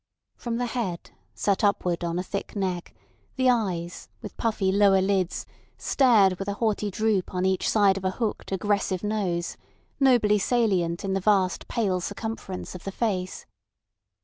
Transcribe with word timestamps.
From 0.35 0.57
the 0.57 0.65
head, 0.65 1.11
set 1.35 1.63
upward 1.63 2.03
on 2.03 2.17
a 2.17 2.23
thick 2.23 2.55
neck, 2.55 2.95
the 3.35 3.51
eyes, 3.51 4.09
with 4.19 4.35
puffy 4.35 4.71
lower 4.71 4.99
lids, 4.99 5.45
stared 5.77 6.39
with 6.39 6.47
a 6.47 6.55
haughty 6.55 6.89
droop 6.89 7.35
on 7.35 7.45
each 7.45 7.69
side 7.69 7.97
of 7.97 8.05
a 8.05 8.09
hooked 8.17 8.51
aggressive 8.51 9.03
nose, 9.03 9.57
nobly 9.99 10.39
salient 10.39 11.05
in 11.05 11.13
the 11.13 11.19
vast 11.19 11.67
pale 11.67 12.01
circumference 12.01 12.73
of 12.73 12.83
the 12.83 12.91
face. 12.91 13.45